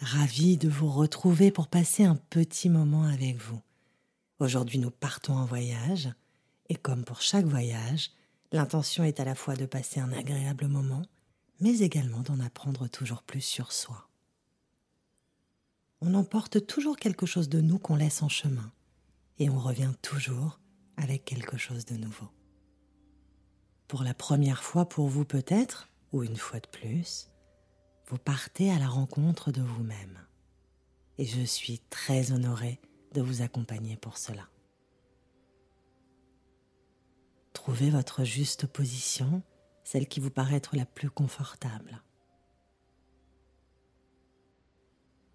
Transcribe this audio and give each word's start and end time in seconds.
Ravi 0.00 0.56
de 0.56 0.68
vous 0.68 0.90
retrouver 0.90 1.50
pour 1.50 1.68
passer 1.68 2.04
un 2.04 2.16
petit 2.16 2.68
moment 2.68 3.04
avec 3.04 3.36
vous. 3.36 3.60
Aujourd'hui, 4.40 4.78
nous 4.78 4.90
partons 4.90 5.34
en 5.34 5.44
voyage 5.44 6.10
et 6.68 6.74
comme 6.74 7.04
pour 7.04 7.22
chaque 7.22 7.46
voyage, 7.46 8.10
l'intention 8.50 9.04
est 9.04 9.20
à 9.20 9.24
la 9.24 9.36
fois 9.36 9.54
de 9.54 9.66
passer 9.66 10.00
un 10.00 10.12
agréable 10.12 10.66
moment, 10.66 11.02
mais 11.60 11.78
également 11.78 12.20
d'en 12.20 12.40
apprendre 12.40 12.88
toujours 12.88 13.22
plus 13.22 13.40
sur 13.40 13.70
soi. 13.70 14.08
On 16.00 16.14
emporte 16.14 16.66
toujours 16.66 16.96
quelque 16.96 17.24
chose 17.24 17.48
de 17.48 17.60
nous 17.60 17.78
qu'on 17.78 17.96
laisse 17.96 18.22
en 18.22 18.28
chemin 18.28 18.72
et 19.38 19.48
on 19.48 19.58
revient 19.58 19.92
toujours 20.02 20.58
avec 20.96 21.24
quelque 21.24 21.56
chose 21.56 21.84
de 21.84 21.96
nouveau. 21.96 22.28
Pour 23.86 24.02
la 24.02 24.14
première 24.14 24.64
fois 24.64 24.88
pour 24.88 25.08
vous 25.08 25.24
peut-être, 25.24 25.88
ou 26.12 26.24
une 26.24 26.36
fois 26.36 26.58
de 26.58 26.66
plus, 26.66 27.30
vous 28.06 28.18
partez 28.18 28.70
à 28.70 28.78
la 28.78 28.88
rencontre 28.88 29.50
de 29.50 29.62
vous-même. 29.62 30.18
Et 31.18 31.24
je 31.24 31.42
suis 31.42 31.78
très 31.90 32.32
honorée 32.32 32.80
de 33.12 33.22
vous 33.22 33.42
accompagner 33.42 33.96
pour 33.96 34.18
cela. 34.18 34.48
Trouvez 37.52 37.90
votre 37.90 38.24
juste 38.24 38.66
position, 38.66 39.42
celle 39.84 40.08
qui 40.08 40.20
vous 40.20 40.30
paraît 40.30 40.56
être 40.56 40.76
la 40.76 40.84
plus 40.84 41.10
confortable. 41.10 42.02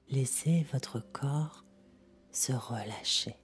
Laissez 0.10 0.66
votre 0.72 1.00
corps 1.00 1.66
se 2.32 2.52
relâcher. 2.52 3.36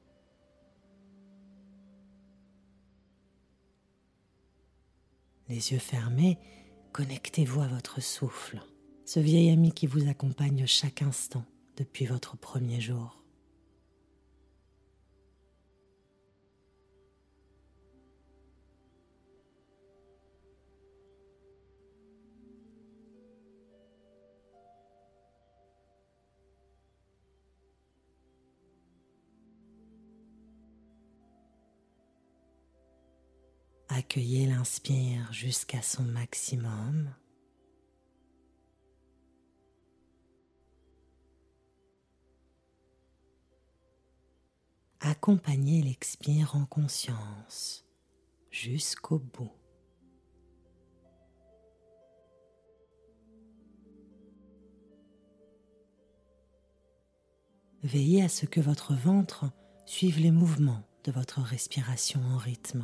Les 5.47 5.71
yeux 5.71 5.79
fermés, 5.79 6.39
connectez-vous 6.91 7.61
à 7.61 7.67
votre 7.67 8.01
souffle 8.01 8.61
ce 9.05 9.19
vieil 9.19 9.51
ami 9.51 9.71
qui 9.71 9.87
vous 9.87 10.09
accompagne 10.09 10.65
chaque 10.65 11.01
instant 11.01 11.45
depuis 11.77 12.05
votre 12.05 12.37
premier 12.37 12.81
jour. 12.81 13.21
Accueillez 33.87 34.47
l'inspire 34.47 35.31
jusqu'à 35.31 35.81
son 35.81 36.03
maximum. 36.03 37.13
Accompagnez 45.05 45.83
l'expire 45.83 46.55
en 46.55 46.65
conscience 46.65 47.85
jusqu'au 48.49 49.19
bout. 49.19 49.51
Veillez 57.83 58.23
à 58.23 58.29
ce 58.29 58.47
que 58.47 58.59
votre 58.59 58.95
ventre 58.95 59.51
suive 59.85 60.19
les 60.19 60.31
mouvements 60.31 60.81
de 61.03 61.11
votre 61.11 61.39
respiration 61.39 62.19
en 62.21 62.37
rythme. 62.37 62.83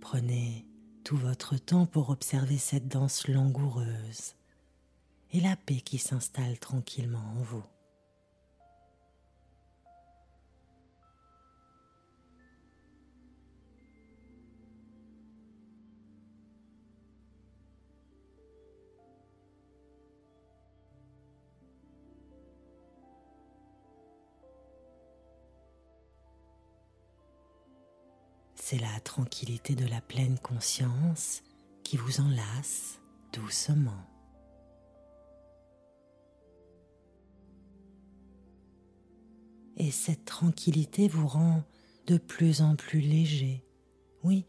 Prenez 0.00 0.65
tout 1.06 1.16
votre 1.16 1.56
temps 1.56 1.86
pour 1.86 2.10
observer 2.10 2.58
cette 2.58 2.88
danse 2.88 3.28
langoureuse 3.28 4.34
et 5.32 5.38
la 5.38 5.54
paix 5.54 5.76
qui 5.76 5.98
s'installe 5.98 6.58
tranquillement 6.58 7.22
en 7.38 7.42
vous. 7.44 7.62
C'est 28.68 28.80
la 28.80 28.98
tranquillité 28.98 29.76
de 29.76 29.86
la 29.86 30.00
pleine 30.00 30.40
conscience 30.40 31.44
qui 31.84 31.96
vous 31.96 32.20
enlace 32.20 33.00
doucement. 33.32 34.04
Et 39.76 39.92
cette 39.92 40.24
tranquillité 40.24 41.06
vous 41.06 41.28
rend 41.28 41.62
de 42.08 42.18
plus 42.18 42.60
en 42.60 42.74
plus 42.74 42.98
léger. 42.98 43.64
Oui, 44.24 44.44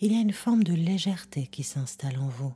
il 0.00 0.12
y 0.12 0.16
a 0.16 0.20
une 0.20 0.32
forme 0.32 0.64
de 0.64 0.74
légèreté 0.74 1.46
qui 1.46 1.62
s'installe 1.62 2.18
en 2.18 2.26
vous. 2.26 2.52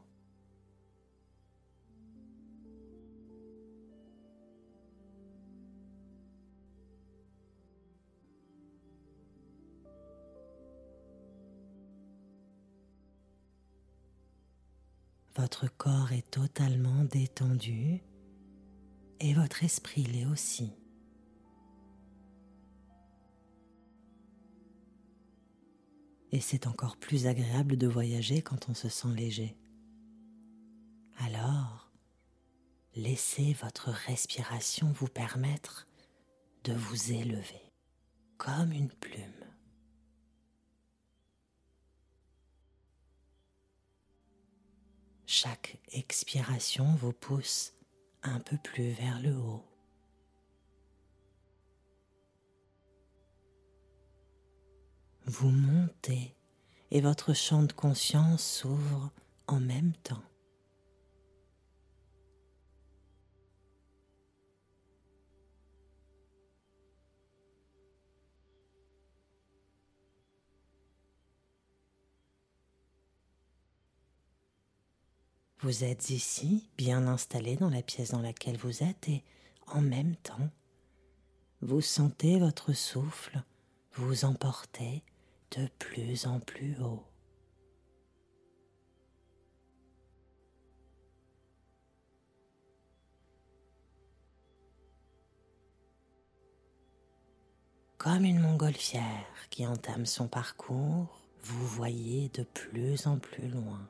Votre 15.37 15.67
corps 15.69 16.13
est 16.13 16.31
totalement 16.31 17.05
détendu 17.05 18.03
et 19.21 19.35
votre 19.35 19.65
esprit 19.65 20.05
l'est 20.05 20.27
aussi. 20.27 20.73
Et 26.31 26.41
c'est 26.41 26.67
encore 26.67 26.97
plus 26.97 27.27
agréable 27.27 27.77
de 27.77 27.87
voyager 27.87 28.43
quand 28.43 28.69
on 28.69 28.75
se 28.75 28.89
sent 28.89 29.09
léger. 29.15 29.57
Alors, 31.19 31.93
laissez 32.95 33.55
votre 33.55 33.91
respiration 33.91 34.93
vous 34.93 35.09
permettre 35.09 35.87
de 36.65 36.73
vous 36.73 37.13
élever 37.13 37.73
comme 38.37 38.73
une 38.73 38.91
plume. 38.91 39.44
Chaque 45.45 45.77
expiration 45.93 46.95
vous 46.95 47.13
pousse 47.13 47.75
un 48.23 48.41
peu 48.41 48.57
plus 48.57 48.93
vers 48.93 49.21
le 49.21 49.37
haut. 49.37 49.63
Vous 55.27 55.51
montez 55.51 56.35
et 56.91 57.03
votre 57.03 57.35
champ 57.35 57.63
de 57.63 57.75
conscience 57.75 58.43
s'ouvre 58.43 59.11
en 59.47 59.61
même 59.61 59.93
temps. 60.03 60.23
Vous 75.65 75.83
êtes 75.83 76.11
ici, 76.11 76.69
bien 76.77 77.07
installé 77.07 77.57
dans 77.57 77.71
la 77.71 77.81
pièce 77.81 78.11
dans 78.11 78.21
laquelle 78.21 78.59
vous 78.59 78.83
êtes 78.83 79.09
et 79.09 79.25
en 79.67 79.81
même 79.81 80.15
temps, 80.17 80.51
vous 81.63 81.81
sentez 81.81 82.39
votre 82.39 82.75
souffle 82.75 83.43
vous 83.95 84.27
emporter 84.27 85.03
de 85.57 85.67
plus 85.79 86.27
en 86.27 86.39
plus 86.39 86.77
haut. 86.83 87.03
Comme 97.97 98.27
une 98.27 98.41
montgolfière 98.41 99.49
qui 99.49 99.67
entame 99.67 100.05
son 100.05 100.29
parcours, 100.29 101.23
vous 101.41 101.67
voyez 101.67 102.29
de 102.35 102.43
plus 102.43 103.07
en 103.07 103.17
plus 103.17 103.49
loin. 103.49 103.89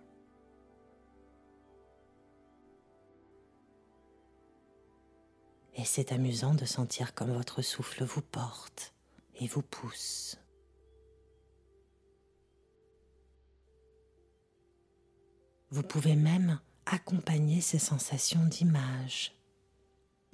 Et 5.76 5.84
c'est 5.84 6.12
amusant 6.12 6.54
de 6.54 6.64
sentir 6.64 7.14
comme 7.14 7.32
votre 7.32 7.62
souffle 7.62 8.04
vous 8.04 8.22
porte 8.22 8.94
et 9.40 9.46
vous 9.46 9.62
pousse. 9.62 10.38
Vous 15.70 15.82
pouvez 15.82 16.14
même 16.14 16.60
accompagner 16.86 17.60
ces 17.60 17.80
sensations 17.80 18.44
d'image. 18.46 19.32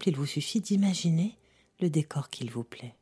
Il 0.04 0.16
vous 0.16 0.26
suffit 0.26 0.60
d'imaginer 0.60 1.38
le 1.80 1.88
décor 1.88 2.28
qu'il 2.28 2.50
vous 2.50 2.64
plaît. 2.64 2.94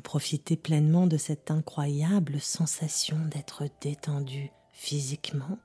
Profitez 0.00 0.56
pleinement 0.56 1.06
de 1.06 1.16
cette 1.16 1.50
incroyable 1.50 2.40
sensation 2.40 3.18
d'être 3.26 3.64
détendu 3.80 4.50
physiquement, 4.72 5.58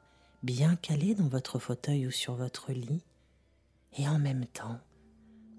bien 0.44 0.76
calé 0.76 1.16
dans 1.16 1.28
votre 1.28 1.60
fauteuil 1.60 2.08
ou 2.08 2.12
sur 2.12 2.36
votre 2.36 2.72
lit, 2.72 3.04
et 3.98 4.08
en 4.08 4.20
même 4.20 4.46
temps 4.46 4.80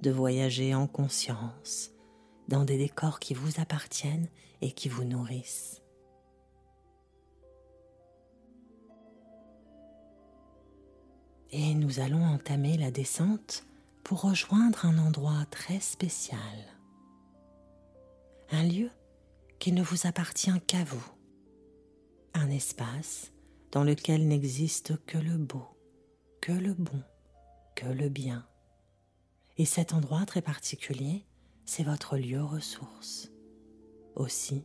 de 0.02 0.10
voyager 0.10 0.74
en 0.74 0.86
conscience 0.86 1.90
dans 2.48 2.64
des 2.64 2.78
décors 2.78 3.18
qui 3.18 3.34
vous 3.34 3.60
appartiennent 3.60 4.28
et 4.60 4.72
qui 4.72 4.88
vous 4.88 5.04
nourrissent. 5.04 5.82
Et 11.50 11.74
nous 11.74 12.00
allons 12.00 12.24
entamer 12.24 12.76
la 12.76 12.90
descente 12.90 13.64
pour 14.04 14.22
rejoindre 14.22 14.84
un 14.84 14.98
endroit 14.98 15.46
très 15.50 15.80
spécial. 15.80 16.75
Lieu 18.66 18.90
qui 19.58 19.72
ne 19.72 19.82
vous 19.82 20.06
appartient 20.06 20.60
qu'à 20.66 20.84
vous. 20.84 21.04
Un 22.34 22.50
espace 22.50 23.32
dans 23.72 23.84
lequel 23.84 24.26
n'existe 24.26 25.02
que 25.06 25.18
le 25.18 25.38
beau, 25.38 25.66
que 26.40 26.52
le 26.52 26.74
bon, 26.74 27.02
que 27.74 27.86
le 27.86 28.08
bien. 28.08 28.46
Et 29.56 29.64
cet 29.64 29.94
endroit 29.94 30.26
très 30.26 30.42
particulier, 30.42 31.24
c'est 31.64 31.84
votre 31.84 32.16
lieu 32.16 32.42
ressource. 32.42 33.30
Aussi, 34.14 34.64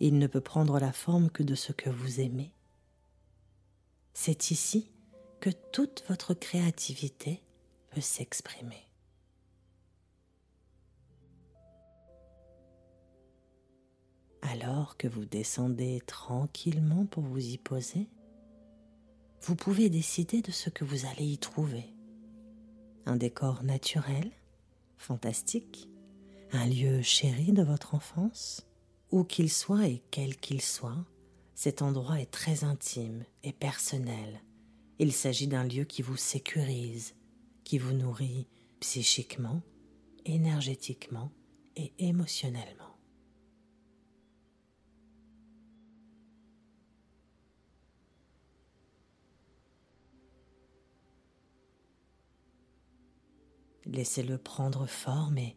il 0.00 0.18
ne 0.18 0.26
peut 0.26 0.40
prendre 0.40 0.78
la 0.78 0.92
forme 0.92 1.30
que 1.30 1.42
de 1.42 1.54
ce 1.54 1.72
que 1.72 1.90
vous 1.90 2.20
aimez. 2.20 2.54
C'est 4.14 4.50
ici 4.50 4.90
que 5.40 5.50
toute 5.72 6.04
votre 6.08 6.34
créativité 6.34 7.42
peut 7.90 8.00
s'exprimer. 8.00 8.88
Alors 14.52 14.96
que 14.96 15.08
vous 15.08 15.24
descendez 15.24 16.00
tranquillement 16.06 17.06
pour 17.06 17.22
vous 17.22 17.44
y 17.44 17.58
poser, 17.58 18.08
vous 19.42 19.56
pouvez 19.56 19.88
décider 19.88 20.42
de 20.42 20.50
ce 20.50 20.70
que 20.70 20.84
vous 20.84 21.06
allez 21.06 21.24
y 21.24 21.38
trouver. 21.38 21.84
Un 23.06 23.16
décor 23.16 23.64
naturel, 23.64 24.30
fantastique, 24.98 25.88
un 26.52 26.66
lieu 26.66 27.02
chéri 27.02 27.52
de 27.52 27.62
votre 27.62 27.94
enfance, 27.94 28.66
où 29.10 29.24
qu'il 29.24 29.50
soit 29.50 29.88
et 29.88 30.02
quel 30.10 30.36
qu'il 30.36 30.62
soit, 30.62 31.04
cet 31.54 31.82
endroit 31.82 32.20
est 32.20 32.30
très 32.30 32.64
intime 32.64 33.24
et 33.42 33.52
personnel 33.52 34.42
il 35.02 35.12
s'agit 35.12 35.48
d'un 35.48 35.64
lieu 35.64 35.82
qui 35.82 36.00
vous 36.00 36.16
sécurise, 36.16 37.16
qui 37.64 37.76
vous 37.78 37.92
nourrit 37.92 38.46
psychiquement, 38.78 39.60
énergétiquement 40.24 41.32
et 41.74 41.92
émotionnellement. 41.98 42.91
Laissez-le 53.86 54.38
prendre 54.38 54.86
forme 54.86 55.38
et 55.38 55.56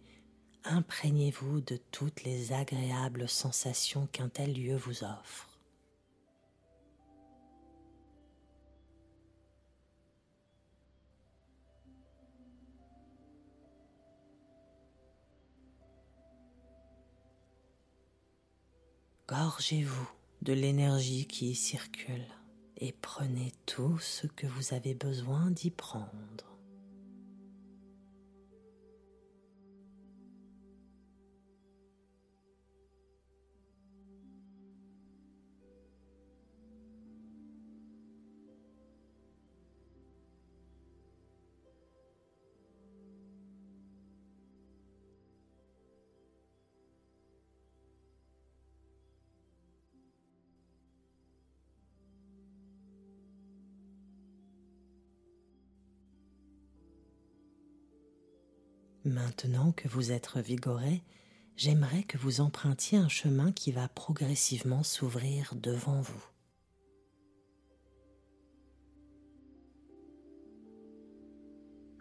imprégnez-vous 0.64 1.62
de 1.62 1.78
toutes 1.92 2.24
les 2.24 2.54
agréables 2.54 3.30
sensations 3.30 4.08
qu'un 4.08 4.30
tel 4.30 4.54
lieu 4.54 4.76
vous 4.76 5.04
offre. 5.04 5.50
Gorgez-vous 19.28 20.10
de 20.44 20.54
l'énergie 20.54 21.26
qui 21.26 21.50
y 21.50 21.56
circule 21.56 22.28
et 22.78 22.92
prenez 22.92 23.54
tout 23.66 23.98
ce 23.98 24.28
que 24.28 24.46
vous 24.46 24.74
avez 24.74 24.94
besoin 24.94 25.50
d'y 25.50 25.72
prendre. 25.72 26.55
Maintenant 59.06 59.72
que 59.72 59.88
vous 59.88 60.12
êtes 60.12 60.26
revigoré, 60.26 61.04
j'aimerais 61.56 62.02
que 62.02 62.18
vous 62.18 62.42
empruntiez 62.42 62.98
un 62.98 63.08
chemin 63.08 63.52
qui 63.52 63.72
va 63.72 63.88
progressivement 63.88 64.82
s'ouvrir 64.82 65.54
devant 65.54 66.02
vous. 66.02 66.26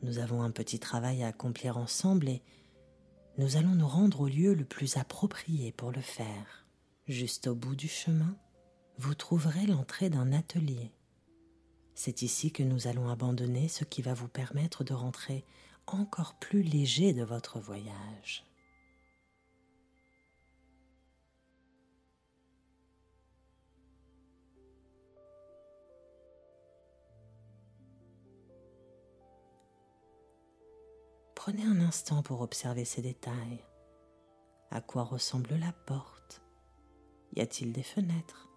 Nous 0.00 0.18
avons 0.18 0.42
un 0.42 0.50
petit 0.50 0.78
travail 0.78 1.22
à 1.22 1.26
accomplir 1.26 1.76
ensemble 1.76 2.26
et 2.26 2.42
nous 3.36 3.58
allons 3.58 3.74
nous 3.74 3.88
rendre 3.88 4.20
au 4.20 4.28
lieu 4.28 4.54
le 4.54 4.64
plus 4.64 4.96
approprié 4.96 5.72
pour 5.72 5.92
le 5.92 6.00
faire. 6.00 6.66
Juste 7.06 7.48
au 7.48 7.54
bout 7.54 7.76
du 7.76 7.88
chemin, 7.88 8.34
vous 8.96 9.14
trouverez 9.14 9.66
l'entrée 9.66 10.08
d'un 10.08 10.32
atelier. 10.32 10.90
C'est 11.94 12.22
ici 12.22 12.50
que 12.50 12.62
nous 12.62 12.86
allons 12.86 13.10
abandonner 13.10 13.68
ce 13.68 13.84
qui 13.84 14.00
va 14.00 14.14
vous 14.14 14.28
permettre 14.28 14.84
de 14.84 14.94
rentrer 14.94 15.44
encore 15.86 16.34
plus 16.38 16.62
léger 16.62 17.12
de 17.12 17.22
votre 17.22 17.58
voyage. 17.60 18.44
Prenez 31.34 31.64
un 31.64 31.80
instant 31.80 32.22
pour 32.22 32.40
observer 32.40 32.86
ces 32.86 33.02
détails. 33.02 33.62
À 34.70 34.80
quoi 34.80 35.02
ressemble 35.02 35.54
la 35.56 35.72
porte? 35.72 36.40
Y 37.36 37.42
a-t-il 37.42 37.72
des 37.72 37.82
fenêtres? 37.82 38.53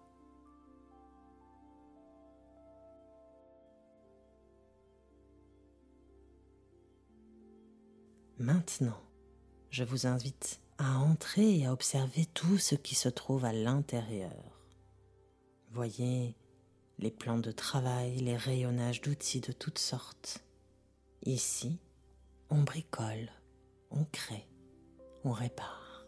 Maintenant, 8.40 9.02
je 9.70 9.82
vous 9.82 10.06
invite 10.06 10.60
à 10.78 10.98
entrer 10.98 11.58
et 11.58 11.66
à 11.66 11.72
observer 11.72 12.24
tout 12.24 12.56
ce 12.56 12.76
qui 12.76 12.94
se 12.94 13.08
trouve 13.08 13.44
à 13.44 13.52
l'intérieur. 13.52 14.62
Voyez 15.72 16.36
les 17.00 17.10
plans 17.10 17.38
de 17.38 17.50
travail, 17.50 18.18
les 18.18 18.36
rayonnages 18.36 19.00
d'outils 19.00 19.40
de 19.40 19.50
toutes 19.50 19.80
sortes. 19.80 20.44
Ici, 21.24 21.80
on 22.48 22.62
bricole, 22.62 23.28
on 23.90 24.04
crée, 24.04 24.46
on 25.24 25.32
répare. 25.32 26.06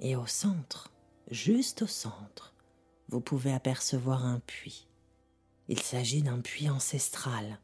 Et 0.00 0.16
au 0.16 0.26
centre, 0.26 0.90
juste 1.30 1.82
au 1.82 1.86
centre, 1.86 2.54
vous 3.08 3.20
pouvez 3.20 3.52
apercevoir 3.52 4.24
un 4.24 4.40
puits. 4.40 4.86
Il 5.68 5.80
s'agit 5.80 6.22
d'un 6.22 6.40
puits 6.40 6.68
ancestral, 6.68 7.60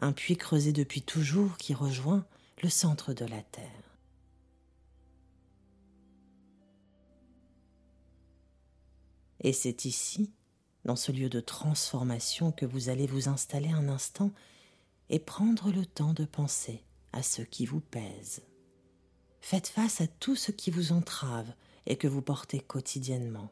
un 0.00 0.12
puits 0.12 0.36
creusé 0.36 0.72
depuis 0.72 1.02
toujours 1.02 1.56
qui 1.56 1.74
rejoint 1.74 2.24
le 2.62 2.68
centre 2.68 3.12
de 3.12 3.24
la 3.24 3.42
Terre. 3.42 3.90
Et 9.40 9.52
c'est 9.52 9.84
ici, 9.84 10.32
dans 10.84 10.96
ce 10.96 11.12
lieu 11.12 11.28
de 11.28 11.40
transformation, 11.40 12.52
que 12.52 12.66
vous 12.66 12.88
allez 12.88 13.06
vous 13.06 13.28
installer 13.28 13.70
un 13.70 13.88
instant 13.88 14.30
et 15.08 15.18
prendre 15.18 15.72
le 15.72 15.86
temps 15.86 16.12
de 16.12 16.24
penser 16.24 16.84
à 17.12 17.22
ce 17.22 17.42
qui 17.42 17.66
vous 17.66 17.80
pèse. 17.80 18.42
Faites 19.40 19.68
face 19.68 20.00
à 20.00 20.06
tout 20.06 20.36
ce 20.36 20.52
qui 20.52 20.70
vous 20.70 20.92
entrave, 20.92 21.52
et 21.86 21.96
que 21.96 22.08
vous 22.08 22.22
portez 22.22 22.60
quotidiennement. 22.60 23.50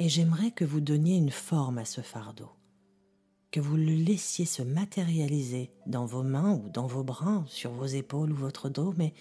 Et 0.00 0.08
j'aimerais 0.08 0.52
que 0.52 0.64
vous 0.64 0.80
donniez 0.80 1.16
une 1.16 1.32
forme 1.32 1.78
à 1.78 1.84
ce 1.84 2.00
fardeau, 2.00 2.50
que 3.50 3.58
vous 3.58 3.76
le 3.76 3.94
laissiez 3.94 4.44
se 4.44 4.62
matérialiser 4.62 5.72
dans 5.86 6.06
vos 6.06 6.22
mains 6.22 6.54
ou 6.54 6.68
dans 6.68 6.86
vos 6.86 7.02
bras, 7.02 7.44
sur 7.48 7.72
vos 7.72 7.86
épaules 7.86 8.30
ou 8.30 8.36
votre 8.36 8.68
dos, 8.68 8.94
mais 8.96 9.12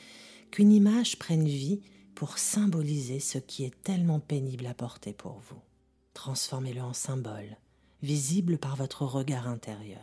qu'une 0.52 0.72
image 0.72 1.18
prenne 1.18 1.48
vie 1.48 1.82
pour 2.14 2.38
symboliser 2.38 3.20
ce 3.20 3.40
qui 3.40 3.64
est 3.64 3.84
tellement 3.84 4.20
pénible 4.20 4.68
à 4.68 4.76
porter 4.76 5.14
pour 5.14 5.40
vous. 5.40 5.62
Transformez-le 6.14 6.82
en 6.82 6.94
symbole, 6.94 7.58
visible 8.08 8.58
par 8.58 8.78
votre 8.78 9.04
regard 9.04 9.50
intérieur. 9.50 10.00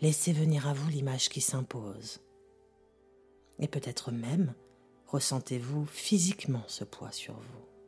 Laissez 0.00 0.32
venir 0.32 0.66
à 0.66 0.72
vous 0.72 0.88
l'image 0.88 1.28
qui 1.28 1.42
s'impose. 1.42 2.20
Et 3.58 3.68
peut-être 3.68 4.12
même 4.12 4.54
ressentez-vous 5.08 5.84
physiquement 5.84 6.64
ce 6.68 6.84
poids 6.84 7.12
sur 7.12 7.34
vous. 7.34 7.79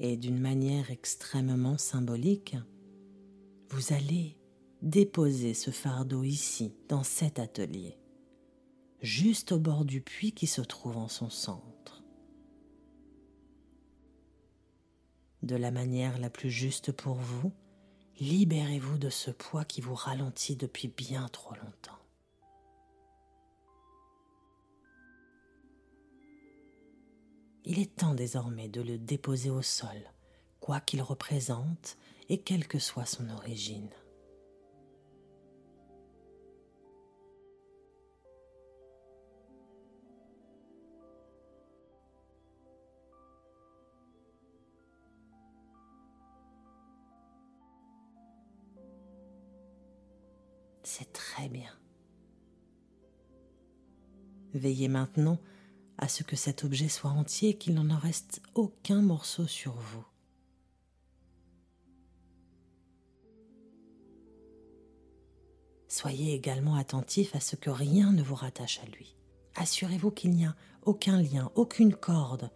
Et 0.00 0.16
d'une 0.16 0.38
manière 0.38 0.90
extrêmement 0.90 1.76
symbolique, 1.76 2.56
vous 3.70 3.92
allez 3.92 4.36
déposer 4.82 5.54
ce 5.54 5.70
fardeau 5.70 6.22
ici, 6.22 6.72
dans 6.88 7.02
cet 7.02 7.38
atelier, 7.38 7.98
juste 9.00 9.52
au 9.52 9.58
bord 9.58 9.84
du 9.84 10.00
puits 10.00 10.32
qui 10.32 10.46
se 10.46 10.60
trouve 10.60 10.96
en 10.96 11.08
son 11.08 11.30
centre. 11.30 12.04
De 15.42 15.56
la 15.56 15.70
manière 15.70 16.18
la 16.18 16.30
plus 16.30 16.50
juste 16.50 16.92
pour 16.92 17.14
vous, 17.14 17.52
libérez-vous 18.20 18.98
de 18.98 19.10
ce 19.10 19.30
poids 19.30 19.64
qui 19.64 19.80
vous 19.80 19.94
ralentit 19.94 20.56
depuis 20.56 20.88
bien 20.88 21.28
trop 21.28 21.54
longtemps. 21.54 21.97
Il 27.64 27.78
est 27.78 27.96
temps 27.96 28.14
désormais 28.14 28.68
de 28.68 28.80
le 28.80 28.98
déposer 28.98 29.50
au 29.50 29.62
sol, 29.62 29.96
quoi 30.60 30.80
qu'il 30.80 31.02
représente 31.02 31.96
et 32.28 32.38
quelle 32.38 32.66
que 32.66 32.78
soit 32.78 33.06
son 33.06 33.28
origine. 33.30 33.90
C'est 50.82 51.12
très 51.12 51.48
bien. 51.50 51.70
Veillez 54.54 54.88
maintenant 54.88 55.38
à 55.98 56.08
ce 56.08 56.22
que 56.22 56.36
cet 56.36 56.64
objet 56.64 56.88
soit 56.88 57.10
entier 57.10 57.50
et 57.50 57.58
qu'il 57.58 57.74
n'en 57.74 57.98
reste 57.98 58.40
aucun 58.54 59.02
morceau 59.02 59.46
sur 59.46 59.72
vous. 59.72 60.04
Soyez 65.88 66.34
également 66.34 66.76
attentif 66.76 67.34
à 67.34 67.40
ce 67.40 67.56
que 67.56 67.70
rien 67.70 68.12
ne 68.12 68.22
vous 68.22 68.34
rattache 68.34 68.80
à 68.80 68.86
lui. 68.86 69.16
Assurez-vous 69.56 70.10
qu'il 70.10 70.30
n'y 70.30 70.46
a 70.46 70.54
aucun 70.84 71.20
lien, 71.20 71.50
aucune 71.56 71.94
corde, 71.94 72.50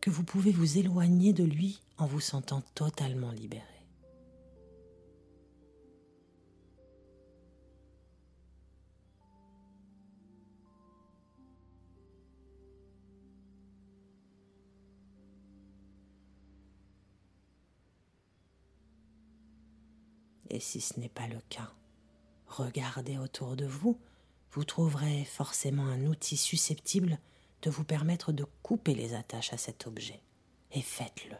que 0.00 0.10
vous 0.10 0.24
pouvez 0.24 0.52
vous 0.52 0.78
éloigner 0.78 1.32
de 1.32 1.44
lui 1.44 1.80
en 1.98 2.06
vous 2.06 2.20
sentant 2.20 2.62
totalement 2.74 3.32
libéré. 3.32 3.79
Et 20.50 20.58
si 20.58 20.80
ce 20.80 20.98
n'est 20.98 21.08
pas 21.08 21.28
le 21.28 21.40
cas, 21.48 21.70
regardez 22.48 23.18
autour 23.18 23.54
de 23.54 23.66
vous, 23.66 23.98
vous 24.50 24.64
trouverez 24.64 25.24
forcément 25.24 25.86
un 25.86 26.06
outil 26.06 26.36
susceptible 26.36 27.18
de 27.62 27.70
vous 27.70 27.84
permettre 27.84 28.32
de 28.32 28.44
couper 28.62 28.94
les 28.94 29.14
attaches 29.14 29.52
à 29.52 29.56
cet 29.56 29.86
objet. 29.86 30.20
Et 30.72 30.82
faites-le. 30.82 31.36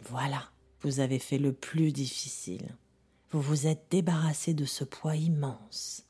Voilà 0.00 0.50
vous 0.80 1.00
avez 1.00 1.18
fait 1.18 1.38
le 1.38 1.52
plus 1.52 1.92
difficile. 1.92 2.76
Vous 3.30 3.40
vous 3.40 3.66
êtes 3.66 3.86
débarrassé 3.90 4.54
de 4.54 4.64
ce 4.64 4.84
poids 4.84 5.16
immense. 5.16 6.04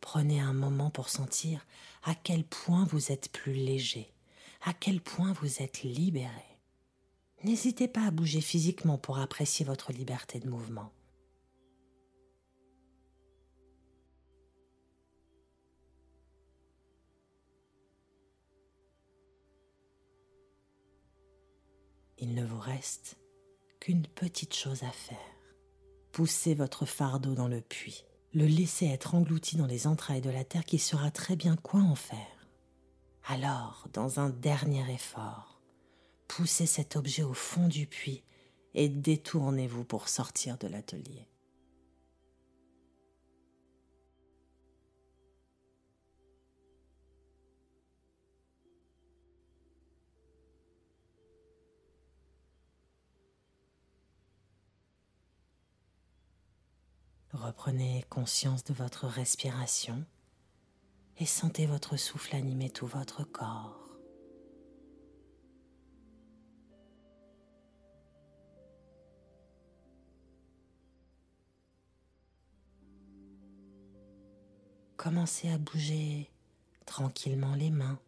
Prenez 0.00 0.40
un 0.40 0.52
moment 0.52 0.90
pour 0.90 1.08
sentir 1.08 1.64
à 2.02 2.14
quel 2.14 2.44
point 2.44 2.84
vous 2.84 3.12
êtes 3.12 3.32
plus 3.32 3.54
léger, 3.54 4.12
à 4.62 4.74
quel 4.74 5.00
point 5.00 5.32
vous 5.32 5.62
êtes 5.62 5.82
libéré. 5.82 6.58
N'hésitez 7.44 7.88
pas 7.88 8.06
à 8.06 8.10
bouger 8.10 8.40
physiquement 8.40 8.98
pour 8.98 9.18
apprécier 9.18 9.64
votre 9.64 9.92
liberté 9.92 10.40
de 10.40 10.48
mouvement. 10.48 10.92
Il 22.18 22.34
ne 22.34 22.44
vous 22.44 22.60
reste 22.60 23.16
qu'une 23.84 24.06
petite 24.06 24.54
chose 24.54 24.82
à 24.82 24.90
faire. 24.90 25.18
Poussez 26.10 26.54
votre 26.54 26.86
fardeau 26.86 27.34
dans 27.34 27.48
le 27.48 27.60
puits, 27.60 28.06
le 28.32 28.46
laissez 28.46 28.86
être 28.86 29.14
englouti 29.14 29.56
dans 29.58 29.66
les 29.66 29.86
entrailles 29.86 30.22
de 30.22 30.30
la 30.30 30.42
terre 30.42 30.64
qui 30.64 30.78
saura 30.78 31.10
très 31.10 31.36
bien 31.36 31.56
quoi 31.56 31.80
en 31.80 31.94
faire. 31.94 32.48
Alors, 33.26 33.86
dans 33.92 34.20
un 34.20 34.30
dernier 34.30 34.90
effort, 34.90 35.60
poussez 36.28 36.64
cet 36.64 36.96
objet 36.96 37.24
au 37.24 37.34
fond 37.34 37.68
du 37.68 37.86
puits 37.86 38.24
et 38.72 38.88
détournez-vous 38.88 39.84
pour 39.84 40.08
sortir 40.08 40.56
de 40.56 40.66
l'atelier. 40.66 41.28
Reprenez 57.34 58.04
conscience 58.08 58.62
de 58.62 58.72
votre 58.72 59.08
respiration 59.08 60.04
et 61.18 61.26
sentez 61.26 61.66
votre 61.66 61.96
souffle 61.96 62.36
animer 62.36 62.70
tout 62.70 62.86
votre 62.86 63.24
corps. 63.24 63.98
Commencez 74.96 75.50
à 75.50 75.58
bouger 75.58 76.30
tranquillement 76.86 77.56
les 77.56 77.70
mains 77.70 77.98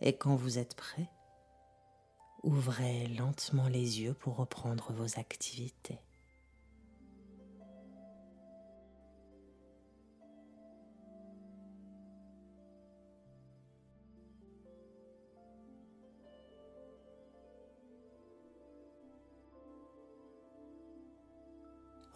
et 0.00 0.16
quand 0.16 0.34
vous 0.34 0.58
êtes 0.58 0.74
prêt, 0.74 1.08
ouvrez 2.42 3.06
lentement 3.06 3.68
les 3.68 4.00
yeux 4.00 4.14
pour 4.14 4.36
reprendre 4.36 4.92
vos 4.92 5.18
activités. 5.18 6.00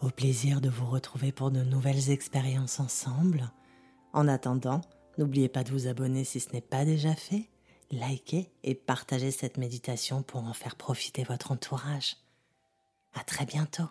Au 0.05 0.11
plaisir 0.11 0.61
de 0.61 0.69
vous 0.69 0.85
retrouver 0.85 1.31
pour 1.31 1.49
de 1.49 1.63
nouvelles 1.63 2.11
expériences 2.11 2.79
ensemble. 2.79 3.49
En 4.13 4.27
attendant, 4.27 4.81
n'oubliez 5.17 5.49
pas 5.49 5.63
de 5.63 5.71
vous 5.71 5.87
abonner 5.87 6.23
si 6.23 6.39
ce 6.39 6.53
n'est 6.53 6.61
pas 6.61 6.85
déjà 6.85 7.15
fait, 7.15 7.49
likez 7.89 8.51
et 8.61 8.75
partagez 8.75 9.31
cette 9.31 9.57
méditation 9.57 10.21
pour 10.21 10.43
en 10.43 10.53
faire 10.53 10.75
profiter 10.75 11.23
votre 11.23 11.51
entourage. 11.51 12.17
À 13.15 13.23
très 13.23 13.47
bientôt. 13.47 13.89